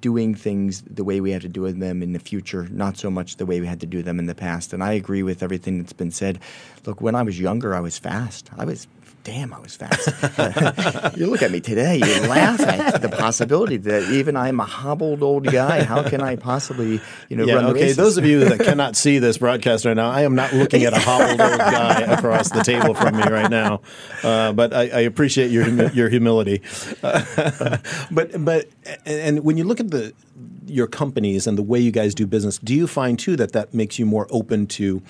doing 0.00 0.34
things 0.34 0.82
the 0.82 1.04
way 1.04 1.20
we 1.20 1.30
have 1.32 1.42
to 1.42 1.48
do 1.48 1.70
them 1.72 2.02
in 2.02 2.12
the 2.12 2.18
future, 2.18 2.68
not 2.70 2.96
so 2.96 3.10
much 3.10 3.36
the 3.36 3.46
way 3.46 3.60
we 3.60 3.66
had 3.66 3.80
to 3.80 3.86
do 3.86 4.02
them 4.02 4.18
in 4.18 4.26
the 4.26 4.34
past. 4.34 4.72
And 4.72 4.82
I 4.82 4.92
agree 4.92 5.22
with 5.22 5.42
everything 5.42 5.78
that's 5.78 5.92
been 5.92 6.10
said. 6.10 6.38
Look, 6.86 7.00
when 7.00 7.14
I 7.14 7.22
was 7.22 7.38
younger, 7.38 7.74
I 7.74 7.80
was 7.80 7.98
fast. 7.98 8.50
I 8.56 8.64
was 8.64 8.86
damn, 9.24 9.54
I 9.54 9.60
was 9.60 9.76
fast. 9.76 11.16
you 11.16 11.26
look 11.26 11.42
at 11.42 11.50
me 11.50 11.60
today, 11.60 11.96
you 11.96 12.28
laugh 12.28 12.60
at 12.60 13.02
the 13.02 13.08
possibility 13.08 13.76
that 13.76 14.10
even 14.10 14.36
I'm 14.36 14.60
a 14.60 14.64
hobbled 14.64 15.22
old 15.22 15.46
guy. 15.46 15.84
How 15.84 16.08
can 16.08 16.20
I 16.20 16.36
possibly, 16.36 17.00
you 17.28 17.36
know, 17.36 17.44
yeah, 17.44 17.54
run 17.54 17.66
okay, 17.66 17.82
races? 17.82 17.96
those 17.96 18.16
of 18.18 18.24
you 18.24 18.44
that 18.44 18.60
cannot 18.60 18.96
see 18.96 19.18
this 19.18 19.38
broadcast 19.38 19.84
right 19.84 19.96
now, 19.96 20.10
I 20.10 20.22
am 20.22 20.34
not 20.34 20.52
looking 20.52 20.84
at 20.84 20.92
a 20.92 20.98
hobbled 20.98 21.40
old 21.40 21.58
guy 21.58 22.00
across 22.00 22.50
the 22.50 22.62
table 22.62 22.94
from 22.94 23.16
me 23.16 23.22
right 23.22 23.50
now. 23.50 23.80
Uh, 24.22 24.52
but 24.52 24.72
I, 24.72 24.82
I, 24.82 25.00
appreciate 25.00 25.50
your 25.50 25.68
your 25.90 26.08
humility. 26.08 26.62
Uh, 27.02 27.78
but 28.10 28.44
but 28.44 28.68
and 29.04 29.44
when 29.44 29.56
you 29.56 29.64
look 29.64 29.80
at 29.80 29.90
the 29.90 30.12
your 30.66 30.86
companies 30.86 31.46
and 31.46 31.58
the 31.58 31.62
way 31.62 31.78
you 31.78 31.90
guys 31.90 32.14
do 32.14 32.26
business, 32.26 32.58
do 32.58 32.74
you 32.74 32.86
find 32.86 33.18
too 33.18 33.36
that 33.36 33.52
that 33.52 33.74
makes 33.74 33.98
you 33.98 34.06
more 34.06 34.26
open 34.30 34.66
to 34.66 35.02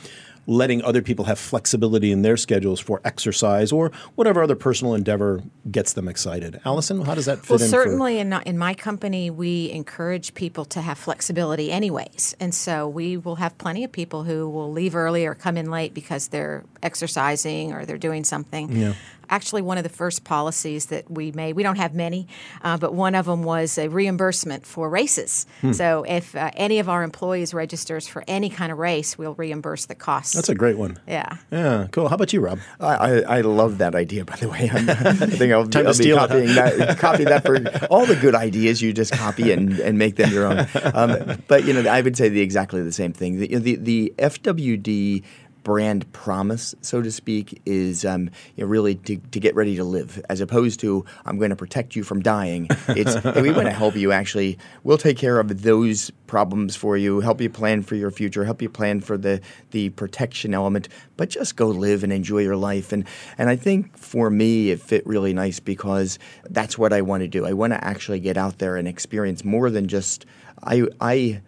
letting 0.46 0.82
other 0.82 1.02
people 1.02 1.26
have 1.26 1.38
flexibility 1.38 2.10
in 2.10 2.22
their 2.22 2.36
schedules 2.36 2.80
for 2.80 3.00
exercise 3.04 3.72
or 3.72 3.90
whatever 4.14 4.42
other 4.42 4.56
personal 4.56 4.94
endeavor 4.94 5.42
gets 5.70 5.92
them 5.92 6.08
excited. 6.08 6.60
Alison, 6.64 7.02
how 7.02 7.14
does 7.14 7.26
that 7.26 7.40
fit 7.40 7.50
well, 7.50 7.62
in? 7.62 7.68
certainly 7.68 8.18
in, 8.18 8.32
in 8.44 8.58
my 8.58 8.74
company, 8.74 9.30
we 9.30 9.70
encourage 9.70 10.34
people 10.34 10.64
to 10.66 10.80
have 10.80 10.98
flexibility 10.98 11.70
anyways. 11.70 12.34
And 12.40 12.54
so 12.54 12.88
we 12.88 13.16
will 13.16 13.36
have 13.36 13.56
plenty 13.58 13.84
of 13.84 13.92
people 13.92 14.24
who 14.24 14.48
will 14.48 14.72
leave 14.72 14.96
early 14.96 15.24
or 15.24 15.34
come 15.34 15.56
in 15.56 15.70
late 15.70 15.94
because 15.94 16.28
they're 16.28 16.64
exercising 16.82 17.72
or 17.72 17.84
they're 17.84 17.98
doing 17.98 18.24
something. 18.24 18.72
Yeah 18.72 18.94
actually 19.32 19.62
one 19.62 19.78
of 19.78 19.82
the 19.82 19.90
first 19.90 20.24
policies 20.24 20.86
that 20.86 21.10
we 21.10 21.32
made. 21.32 21.56
We 21.56 21.62
don't 21.62 21.76
have 21.76 21.94
many, 21.94 22.28
uh, 22.62 22.76
but 22.76 22.94
one 22.94 23.14
of 23.14 23.26
them 23.26 23.42
was 23.42 23.78
a 23.78 23.88
reimbursement 23.88 24.66
for 24.66 24.88
races. 24.88 25.46
Hmm. 25.62 25.72
So 25.72 26.04
if 26.06 26.36
uh, 26.36 26.50
any 26.54 26.78
of 26.78 26.88
our 26.88 27.02
employees 27.02 27.54
registers 27.54 28.06
for 28.06 28.22
any 28.28 28.50
kind 28.50 28.70
of 28.70 28.78
race, 28.78 29.16
we'll 29.16 29.34
reimburse 29.34 29.86
the 29.86 29.94
cost. 29.94 30.34
That's 30.34 30.50
a 30.50 30.54
great 30.54 30.76
one. 30.76 30.98
Yeah. 31.08 31.38
Yeah. 31.50 31.88
Cool. 31.90 32.08
How 32.08 32.16
about 32.16 32.32
you, 32.32 32.40
Rob? 32.40 32.60
I, 32.78 32.94
I, 32.94 33.38
I 33.38 33.40
love 33.40 33.78
that 33.78 33.94
idea. 33.94 34.24
By 34.24 34.36
the 34.36 34.48
way, 34.48 34.70
i 34.72 35.14
think 35.14 35.51
Time 35.52 35.86
I'll 35.86 35.92
to 35.92 35.94
steal 35.94 36.16
copying 36.16 36.54
that, 36.54 36.98
copy 36.98 37.24
that 37.24 37.44
for 37.44 37.56
all 37.86 38.06
the 38.06 38.16
good 38.16 38.34
ideas. 38.34 38.82
You 38.82 38.92
just 38.92 39.12
copy 39.12 39.52
and, 39.52 39.78
and 39.80 39.98
make 39.98 40.16
them 40.16 40.30
your 40.30 40.46
own. 40.46 40.66
Um, 40.94 41.42
but 41.48 41.64
you 41.64 41.72
know, 41.72 41.88
I 41.88 42.00
would 42.00 42.16
say 42.16 42.28
the 42.28 42.40
exactly 42.40 42.82
the 42.82 42.92
same 42.92 43.12
thing. 43.12 43.38
The, 43.38 43.56
the, 43.56 43.76
the 43.76 44.14
FWD 44.18 45.22
brand 45.62 46.10
promise, 46.12 46.74
so 46.80 47.02
to 47.02 47.10
speak, 47.10 47.60
is 47.66 48.04
um, 48.04 48.30
you 48.56 48.64
know, 48.64 48.66
really 48.66 48.94
to, 48.96 49.16
to, 49.16 49.40
get 49.40 49.54
ready 49.54 49.76
to 49.76 49.84
live, 49.84 50.22
as 50.28 50.40
opposed 50.40 50.80
to 50.80 51.04
I'm 51.24 51.38
going 51.38 51.50
to 51.50 51.56
protect 51.56 51.96
you 51.96 52.04
from 52.04 52.20
dying. 52.20 52.68
It's 52.88 53.14
hey, 53.14 53.42
we 53.42 53.50
want 53.50 53.66
to 53.66 53.72
help 53.72 53.96
you. 53.96 54.12
Actually, 54.12 54.58
we'll 54.84 54.98
take 54.98 55.16
care 55.16 55.38
of 55.40 55.62
those 55.62 56.10
problems 56.26 56.76
for 56.76 56.96
you, 56.96 57.20
help 57.20 57.40
you 57.40 57.50
plan 57.50 57.82
for 57.82 57.94
your 57.94 58.10
future, 58.10 58.44
help 58.44 58.62
you 58.62 58.68
plan 58.68 59.00
for 59.00 59.16
the 59.16 59.40
the 59.70 59.90
protection 59.90 60.54
element. 60.54 60.88
But 61.16 61.30
just 61.30 61.56
go 61.56 61.68
live 61.68 62.04
and 62.04 62.12
enjoy 62.12 62.38
your 62.38 62.56
life. 62.56 62.92
And 62.92 63.04
and 63.38 63.48
I 63.48 63.56
think 63.56 63.96
for 63.96 64.30
me, 64.30 64.70
it 64.70 64.80
fit 64.80 65.06
really 65.06 65.32
nice 65.32 65.60
because 65.60 66.18
that's 66.50 66.76
what 66.78 66.92
I 66.92 67.02
want 67.02 67.22
to 67.22 67.28
do. 67.28 67.46
I 67.46 67.52
want 67.52 67.72
to 67.72 67.84
actually 67.84 68.20
get 68.20 68.36
out 68.36 68.58
there 68.58 68.76
and 68.76 68.88
experience 68.88 69.44
more 69.44 69.70
than 69.70 69.88
just 69.88 70.26
I 70.62 70.86
I 71.00 71.40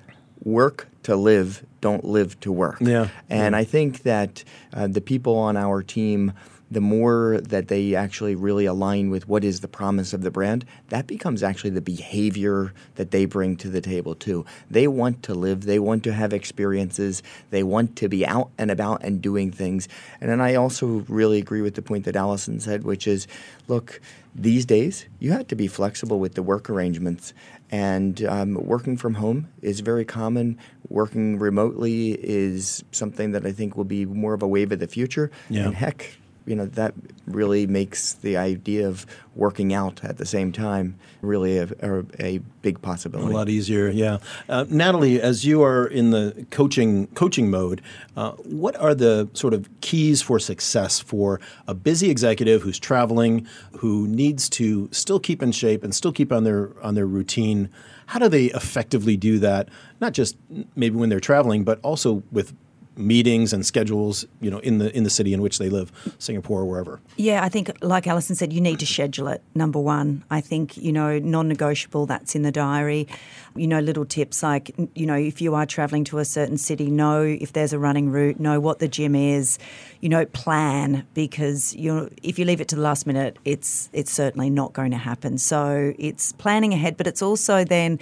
work 0.42 0.88
to 1.04 1.16
live, 1.16 1.64
don't 1.80 2.04
live 2.04 2.38
to 2.40 2.52
work. 2.52 2.78
Yeah. 2.80 3.08
And. 3.28 3.54
I 3.54 3.64
think 3.64 4.02
that 4.02 4.44
uh, 4.72 4.88
the 4.88 5.00
people 5.00 5.36
on 5.36 5.56
our 5.56 5.82
team, 5.82 6.32
the 6.74 6.80
more 6.80 7.40
that 7.42 7.68
they 7.68 7.94
actually 7.94 8.34
really 8.34 8.66
align 8.66 9.10
with 9.10 9.28
what 9.28 9.44
is 9.44 9.60
the 9.60 9.68
promise 9.68 10.12
of 10.12 10.22
the 10.22 10.30
brand, 10.30 10.64
that 10.88 11.06
becomes 11.06 11.42
actually 11.42 11.70
the 11.70 11.80
behavior 11.80 12.74
that 12.96 13.10
they 13.10 13.24
bring 13.24 13.56
to 13.56 13.68
the 13.70 13.80
table 13.80 14.14
too. 14.14 14.44
They 14.70 14.86
want 14.86 15.22
to 15.24 15.34
live, 15.34 15.64
they 15.64 15.78
want 15.78 16.04
to 16.04 16.12
have 16.12 16.32
experiences, 16.32 17.22
they 17.50 17.62
want 17.62 17.96
to 17.96 18.08
be 18.08 18.26
out 18.26 18.50
and 18.58 18.70
about 18.70 19.02
and 19.02 19.22
doing 19.22 19.50
things. 19.50 19.88
And 20.20 20.30
then 20.30 20.40
I 20.40 20.56
also 20.56 21.04
really 21.08 21.38
agree 21.38 21.62
with 21.62 21.74
the 21.74 21.82
point 21.82 22.04
that 22.04 22.16
Alison 22.16 22.60
said, 22.60 22.84
which 22.84 23.06
is 23.06 23.26
look, 23.68 24.00
these 24.34 24.66
days 24.66 25.06
you 25.20 25.32
have 25.32 25.46
to 25.46 25.56
be 25.56 25.68
flexible 25.68 26.18
with 26.18 26.34
the 26.34 26.42
work 26.42 26.68
arrangements 26.68 27.32
and 27.70 28.24
um, 28.24 28.54
working 28.54 28.96
from 28.96 29.14
home 29.14 29.48
is 29.62 29.80
very 29.80 30.04
common. 30.04 30.58
Working 30.88 31.38
remotely 31.38 32.12
is 32.12 32.84
something 32.92 33.32
that 33.32 33.44
I 33.44 33.52
think 33.52 33.76
will 33.76 33.84
be 33.84 34.04
more 34.04 34.34
of 34.34 34.42
a 34.42 34.46
wave 34.46 34.70
of 34.70 34.78
the 34.78 34.86
future. 34.86 35.30
Yeah. 35.50 35.66
And 35.66 35.74
heck, 35.74 36.18
you 36.46 36.54
know 36.54 36.66
that 36.66 36.94
really 37.26 37.66
makes 37.66 38.12
the 38.12 38.36
idea 38.36 38.86
of 38.86 39.06
working 39.34 39.72
out 39.72 40.04
at 40.04 40.18
the 40.18 40.26
same 40.26 40.52
time 40.52 40.96
really 41.22 41.58
a, 41.58 41.68
a, 41.82 42.04
a 42.20 42.38
big 42.62 42.80
possibility. 42.82 43.32
A 43.32 43.36
lot 43.36 43.48
easier, 43.48 43.88
yeah. 43.88 44.18
Uh, 44.48 44.64
Natalie, 44.68 45.20
as 45.20 45.44
you 45.44 45.62
are 45.62 45.86
in 45.86 46.10
the 46.10 46.46
coaching 46.50 47.06
coaching 47.08 47.50
mode, 47.50 47.80
uh, 48.16 48.32
what 48.32 48.76
are 48.76 48.94
the 48.94 49.28
sort 49.32 49.54
of 49.54 49.68
keys 49.80 50.22
for 50.22 50.38
success 50.38 51.00
for 51.00 51.40
a 51.66 51.74
busy 51.74 52.10
executive 52.10 52.62
who's 52.62 52.78
traveling, 52.78 53.46
who 53.78 54.06
needs 54.06 54.48
to 54.50 54.88
still 54.92 55.20
keep 55.20 55.42
in 55.42 55.52
shape 55.52 55.82
and 55.82 55.94
still 55.94 56.12
keep 56.12 56.32
on 56.32 56.44
their 56.44 56.70
on 56.82 56.94
their 56.94 57.06
routine? 57.06 57.70
How 58.06 58.18
do 58.18 58.28
they 58.28 58.46
effectively 58.46 59.16
do 59.16 59.38
that? 59.38 59.68
Not 60.00 60.12
just 60.12 60.36
maybe 60.76 60.96
when 60.96 61.08
they're 61.08 61.20
traveling, 61.20 61.64
but 61.64 61.80
also 61.82 62.22
with 62.30 62.54
meetings 62.96 63.52
and 63.52 63.64
schedules, 63.64 64.24
you 64.40 64.50
know, 64.50 64.58
in 64.58 64.78
the 64.78 64.94
in 64.96 65.04
the 65.04 65.10
city 65.10 65.32
in 65.32 65.42
which 65.42 65.58
they 65.58 65.68
live, 65.68 65.92
Singapore 66.18 66.60
or 66.60 66.64
wherever. 66.64 67.00
Yeah, 67.16 67.44
I 67.44 67.48
think, 67.48 67.70
like 67.82 68.06
Alison 68.06 68.36
said, 68.36 68.52
you 68.52 68.60
need 68.60 68.78
to 68.80 68.86
schedule 68.86 69.28
it. 69.28 69.42
Number 69.54 69.78
one, 69.78 70.24
I 70.30 70.40
think 70.40 70.76
you 70.76 70.92
know, 70.92 71.18
non-negotiable. 71.18 72.06
That's 72.06 72.34
in 72.34 72.42
the 72.42 72.52
diary. 72.52 73.08
You 73.56 73.66
know, 73.66 73.80
little 73.80 74.04
tips 74.04 74.42
like 74.42 74.74
you 74.94 75.06
know, 75.06 75.14
if 75.14 75.40
you 75.40 75.54
are 75.54 75.66
travelling 75.66 76.04
to 76.04 76.18
a 76.18 76.24
certain 76.24 76.58
city, 76.58 76.90
know 76.90 77.22
if 77.22 77.52
there's 77.52 77.72
a 77.72 77.78
running 77.78 78.10
route, 78.10 78.40
know 78.40 78.60
what 78.60 78.78
the 78.78 78.88
gym 78.88 79.14
is. 79.14 79.58
You 80.00 80.08
know, 80.08 80.26
plan 80.26 81.06
because 81.14 81.74
you 81.74 82.10
if 82.22 82.38
you 82.38 82.44
leave 82.44 82.60
it 82.60 82.68
to 82.68 82.76
the 82.76 82.82
last 82.82 83.06
minute, 83.06 83.38
it's 83.44 83.88
it's 83.92 84.12
certainly 84.12 84.50
not 84.50 84.72
going 84.72 84.90
to 84.90 84.98
happen. 84.98 85.38
So 85.38 85.94
it's 85.98 86.32
planning 86.32 86.72
ahead, 86.72 86.96
but 86.96 87.06
it's 87.06 87.22
also 87.22 87.64
then 87.64 87.98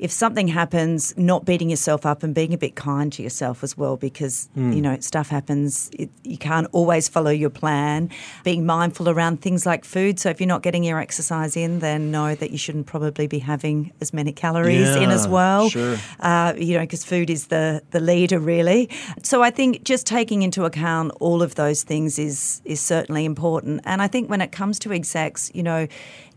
if 0.00 0.10
something 0.10 0.48
happens, 0.48 1.16
not 1.18 1.44
beating 1.44 1.68
yourself 1.68 2.06
up 2.06 2.22
and 2.22 2.34
being 2.34 2.54
a 2.54 2.58
bit 2.58 2.74
kind 2.74 3.12
to 3.12 3.22
yourself 3.22 3.62
as 3.62 3.76
well, 3.76 3.98
because 3.98 4.48
mm. 4.56 4.74
you 4.74 4.80
know 4.80 4.98
stuff 5.00 5.28
happens. 5.28 5.90
It, 5.98 6.08
you 6.24 6.38
can't 6.38 6.66
always 6.72 7.06
follow 7.06 7.30
your 7.30 7.50
plan. 7.50 8.08
Being 8.42 8.64
mindful 8.64 9.10
around 9.10 9.42
things 9.42 9.66
like 9.66 9.84
food. 9.84 10.18
So 10.18 10.30
if 10.30 10.40
you're 10.40 10.48
not 10.48 10.62
getting 10.62 10.84
your 10.84 10.98
exercise 10.98 11.54
in, 11.54 11.80
then 11.80 12.10
know 12.10 12.34
that 12.34 12.50
you 12.50 12.56
shouldn't 12.56 12.86
probably 12.86 13.26
be 13.26 13.40
having 13.40 13.92
as 14.00 14.14
many 14.14 14.32
calories 14.32 14.88
yeah, 14.88 15.00
in 15.00 15.10
as 15.10 15.28
well. 15.28 15.68
Sure. 15.68 15.98
Uh, 16.18 16.54
you 16.56 16.74
know, 16.74 16.80
because 16.80 17.04
food 17.04 17.28
is 17.28 17.48
the 17.48 17.82
the 17.90 18.00
leader 18.00 18.38
really. 18.38 18.88
So 19.22 19.42
I 19.42 19.50
think 19.50 19.84
just 19.84 20.06
taking 20.06 20.40
into 20.40 20.64
account 20.64 21.12
all 21.20 21.42
of 21.42 21.56
those 21.56 21.82
things 21.82 22.18
is 22.18 22.62
is 22.64 22.80
certainly 22.80 23.26
important. 23.26 23.82
And 23.84 24.00
I 24.00 24.08
think 24.08 24.30
when 24.30 24.40
it 24.40 24.50
comes 24.50 24.78
to 24.80 24.92
execs, 24.94 25.50
you 25.54 25.62
know, 25.62 25.86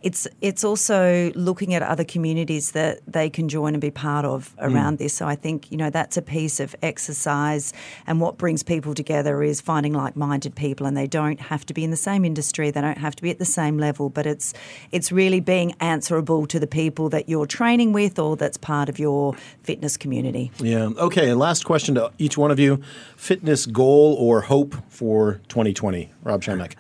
it's 0.03 0.27
it's 0.41 0.63
also 0.63 1.31
looking 1.33 1.73
at 1.73 1.81
other 1.81 2.03
communities 2.03 2.73
that 2.73 2.99
they 3.07 3.29
can 3.29 3.47
join 3.53 3.75
and 3.75 3.81
be 3.81 3.91
part 3.91 4.25
of 4.25 4.55
mm. 4.55 4.71
around 4.73 4.97
this. 4.97 5.13
So 5.13 5.27
I 5.27 5.35
think, 5.35 5.71
you 5.71 5.77
know, 5.77 5.89
that's 5.89 6.17
a 6.17 6.21
piece 6.21 6.59
of 6.59 6.75
exercise. 6.81 7.71
And 8.07 8.19
what 8.19 8.37
brings 8.37 8.63
people 8.63 8.93
together 8.95 9.43
is 9.43 9.61
finding 9.61 9.93
like 9.93 10.15
minded 10.15 10.55
people. 10.55 10.87
And 10.87 10.97
they 10.97 11.07
don't 11.07 11.39
have 11.39 11.65
to 11.67 11.73
be 11.73 11.83
in 11.83 11.91
the 11.91 12.03
same 12.09 12.25
industry, 12.25 12.71
they 12.71 12.81
don't 12.81 12.97
have 12.97 13.15
to 13.17 13.23
be 13.23 13.29
at 13.29 13.39
the 13.39 13.45
same 13.61 13.77
level, 13.77 14.09
but 14.09 14.25
it's, 14.25 14.53
it's 14.91 15.11
really 15.11 15.39
being 15.39 15.73
answerable 15.79 16.47
to 16.47 16.59
the 16.59 16.67
people 16.67 17.09
that 17.09 17.29
you're 17.29 17.45
training 17.45 17.93
with 17.93 18.17
or 18.17 18.35
that's 18.35 18.57
part 18.57 18.89
of 18.89 18.97
your 18.97 19.35
fitness 19.61 19.97
community. 19.97 20.51
Yeah. 20.59 20.89
Okay. 20.97 21.29
And 21.29 21.39
last 21.39 21.63
question 21.65 21.95
to 21.95 22.11
each 22.17 22.37
one 22.37 22.51
of 22.51 22.59
you 22.59 22.81
fitness 23.15 23.65
goal 23.65 24.15
or 24.19 24.41
hope 24.41 24.75
for 24.89 25.41
2020? 25.49 26.11
Rob 26.23 26.41
Schimek. 26.41 26.73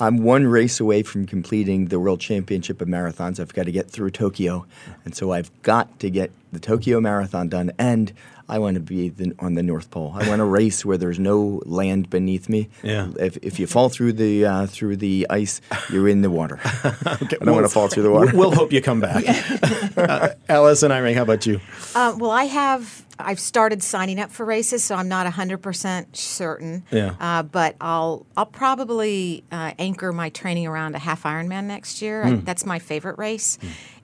I'm 0.00 0.18
one 0.18 0.48
race 0.48 0.80
away 0.80 1.04
from 1.04 1.24
completing 1.24 1.86
the 1.86 2.00
World 2.00 2.20
Championship 2.20 2.80
of 2.80 2.88
Marathons. 2.88 3.38
I've 3.38 3.54
got 3.54 3.66
to 3.66 3.72
get 3.72 3.88
through 3.88 4.10
Tokyo. 4.10 4.66
And 5.04 5.14
so 5.14 5.32
I've 5.32 5.50
got 5.62 6.00
to 6.00 6.10
get 6.10 6.32
the 6.54 6.60
Tokyo 6.60 7.00
Marathon 7.00 7.48
done. 7.48 7.70
And 7.78 8.12
I 8.48 8.58
want 8.58 8.74
to 8.74 8.80
be 8.80 9.08
the, 9.08 9.32
on 9.38 9.54
the 9.54 9.62
North 9.62 9.90
Pole. 9.90 10.12
I 10.14 10.28
want 10.28 10.40
to 10.40 10.44
race 10.60 10.84
where 10.84 10.98
there's 10.98 11.18
no 11.18 11.62
land 11.64 12.10
beneath 12.10 12.48
me. 12.48 12.68
Yeah. 12.82 13.08
If, 13.18 13.36
if 13.42 13.58
you 13.58 13.66
fall 13.66 13.88
through 13.88 14.12
the 14.14 14.44
uh, 14.44 14.66
through 14.66 14.96
the 14.96 15.26
ice, 15.30 15.60
you're 15.90 16.08
in 16.08 16.20
the 16.22 16.30
water. 16.30 16.60
okay. 16.84 17.36
I 17.40 17.44
don't 17.44 17.54
want 17.54 17.66
to 17.66 17.72
fall 17.72 17.88
through 17.88 18.02
the 18.04 18.10
water. 18.10 18.32
We'll 18.36 18.54
hope 18.54 18.72
you 18.72 18.82
come 18.82 19.00
back. 19.00 19.24
uh, 19.96 20.30
Alison 20.48 20.90
Eyring, 20.90 21.14
how 21.14 21.22
about 21.22 21.46
you? 21.46 21.60
Uh, 21.94 22.14
well, 22.18 22.30
I 22.30 22.44
have. 22.44 23.02
I've 23.16 23.38
started 23.38 23.80
signing 23.80 24.18
up 24.18 24.32
for 24.32 24.44
races, 24.44 24.82
so 24.82 24.96
I'm 24.96 25.06
not 25.08 25.24
100% 25.32 26.16
certain. 26.16 26.82
Yeah. 26.90 27.14
Uh, 27.20 27.44
but 27.44 27.76
I'll 27.80 28.26
I'll 28.36 28.44
probably 28.44 29.44
uh, 29.52 29.72
anchor 29.78 30.12
my 30.12 30.30
training 30.30 30.66
around 30.66 30.96
a 30.96 30.98
half 30.98 31.22
Ironman 31.22 31.64
next 31.66 32.02
year. 32.02 32.24
I, 32.24 32.30
Hmm. 32.30 32.44
that's 32.44 32.66
my 32.66 32.80
favorite 32.80 33.16
race, 33.16 33.56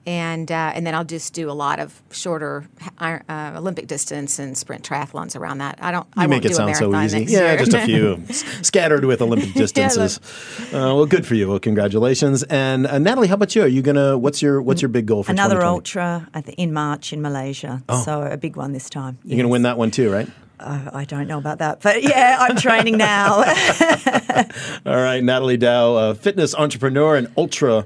and 0.05 0.51
uh, 0.51 0.71
and 0.73 0.85
then 0.85 0.95
I'll 0.95 1.03
just 1.05 1.33
do 1.33 1.49
a 1.49 1.53
lot 1.53 1.79
of 1.79 2.01
shorter 2.11 2.65
uh, 2.99 3.19
Olympic 3.55 3.87
distance 3.87 4.39
and 4.39 4.57
sprint 4.57 4.83
triathlons 4.83 5.35
around 5.35 5.59
that. 5.59 5.77
I 5.81 5.91
don't. 5.91 6.07
I 6.17 6.23
You 6.23 6.29
won't 6.29 6.43
make 6.43 6.45
it 6.45 6.47
do 6.49 6.53
a 6.53 6.55
sound 6.55 6.75
so 6.75 6.89
marathon 6.89 7.05
easy. 7.05 7.19
next 7.19 7.31
Yeah, 7.31 7.39
year. 7.53 7.57
just 7.57 7.73
a 7.73 7.81
few 7.85 8.23
scattered 8.63 9.05
with 9.05 9.21
Olympic 9.21 9.53
distances. 9.63 10.19
uh, 10.73 10.93
well, 10.95 11.05
good 11.05 11.25
for 11.25 11.35
you. 11.35 11.49
Well, 11.49 11.59
congratulations. 11.59 12.43
And 12.43 12.87
uh, 12.87 12.97
Natalie, 12.97 13.27
how 13.27 13.35
about 13.35 13.55
you? 13.55 13.63
Are 13.63 13.67
you 13.67 13.81
gonna? 13.81 14.17
What's 14.17 14.41
your 14.41 14.61
What's 14.61 14.81
your 14.81 14.89
big 14.89 15.05
goal 15.05 15.23
for 15.23 15.31
Another 15.31 15.55
2020? 15.55 15.75
ultra 15.75 16.53
in 16.57 16.73
March 16.73 17.13
in 17.13 17.21
Malaysia. 17.21 17.83
Oh. 17.89 18.01
So 18.03 18.23
a 18.23 18.37
big 18.37 18.55
one 18.55 18.71
this 18.73 18.89
time. 18.89 19.19
You're 19.23 19.37
gonna 19.37 19.49
win 19.49 19.61
that 19.63 19.77
one 19.77 19.91
too, 19.91 20.11
right? 20.11 20.27
Uh, 20.59 20.91
I 20.93 21.05
don't 21.05 21.25
know 21.27 21.39
about 21.39 21.57
that, 21.57 21.81
but 21.81 22.03
yeah, 22.03 22.37
I'm 22.39 22.55
training 22.55 22.95
now. 22.95 23.37
All 24.85 24.95
right, 24.95 25.23
Natalie 25.23 25.57
Dau, 25.57 25.95
a 25.95 26.13
fitness 26.15 26.53
entrepreneur 26.53 27.15
and 27.15 27.27
ultra 27.35 27.83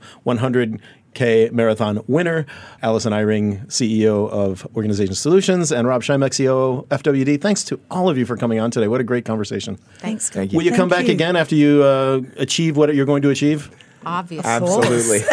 100K 1.16 1.52
marathon 1.52 2.02
winner. 2.08 2.46
Alison 2.82 3.14
Eyring, 3.14 3.66
CEO 3.68 4.30
of 4.30 4.68
Organization 4.76 5.16
Solutions, 5.16 5.72
and 5.72 5.88
Rob 5.88 6.04
Schimek, 6.04 6.32
CEO 6.32 6.86
FWD. 6.88 7.40
Thanks 7.42 7.64
to 7.66 7.80
all 7.90 8.10
of 8.10 8.18
you 8.18 8.26
for 8.26 8.36
coming 8.38 8.60
on 8.60 8.72
today. 8.72 8.88
What 8.88 9.02
a 9.02 9.04
great 9.04 9.26
conversation. 9.26 9.78
Thanks. 10.00 10.30
Thank 10.30 10.52
you. 10.52 10.58
Will 10.58 10.66
you 10.66 10.72
come 10.72 10.90
back 10.90 11.08
you. 11.08 11.14
again 11.14 11.36
after 11.36 11.56
you 11.56 11.84
uh, 11.84 12.22
achieve 12.38 12.78
what 12.78 12.94
you're 12.94 13.06
going 13.06 13.22
to 13.24 13.30
achieve? 13.30 13.72
Obviously. 14.06 14.52
Absolutely. 14.52 15.20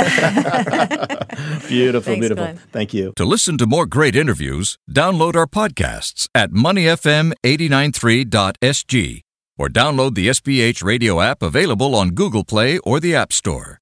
Beautiful, 1.68 2.06
Thanks, 2.06 2.20
beautiful. 2.20 2.44
Glenn. 2.44 2.56
Thank 2.72 2.94
you. 2.94 3.12
To 3.16 3.24
listen 3.26 3.58
to 3.58 3.66
more 3.66 3.84
great 3.84 4.16
interviews, 4.16 4.78
download 4.90 5.36
our 5.36 5.46
podcasts 5.46 6.26
at 6.34 6.52
moneyfm893.sg 6.52 9.20
or 9.58 9.68
download 9.68 10.14
the 10.14 10.28
SPH 10.28 10.82
radio 10.82 11.20
app 11.20 11.42
available 11.42 11.94
on 11.94 12.08
Google 12.10 12.44
Play 12.44 12.78
or 12.78 12.98
the 12.98 13.14
App 13.14 13.30
Store. 13.30 13.78